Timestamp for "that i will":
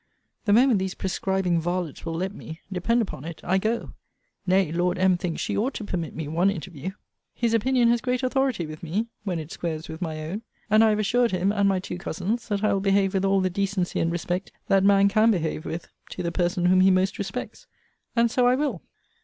12.47-12.79